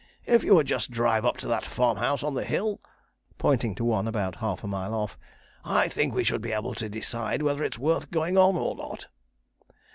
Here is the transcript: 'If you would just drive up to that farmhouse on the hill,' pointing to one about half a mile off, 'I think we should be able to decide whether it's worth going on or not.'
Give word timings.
'If 0.25 0.43
you 0.43 0.55
would 0.55 0.65
just 0.65 0.89
drive 0.89 1.25
up 1.25 1.37
to 1.37 1.47
that 1.47 1.63
farmhouse 1.63 2.23
on 2.23 2.33
the 2.33 2.43
hill,' 2.43 2.81
pointing 3.37 3.75
to 3.75 3.85
one 3.85 4.07
about 4.07 4.37
half 4.37 4.63
a 4.63 4.67
mile 4.67 4.95
off, 4.95 5.15
'I 5.63 5.89
think 5.89 6.15
we 6.15 6.23
should 6.23 6.41
be 6.41 6.53
able 6.53 6.73
to 6.73 6.89
decide 6.89 7.43
whether 7.43 7.63
it's 7.63 7.77
worth 7.77 8.09
going 8.09 8.35
on 8.35 8.55
or 8.57 8.73
not.' 8.75 9.05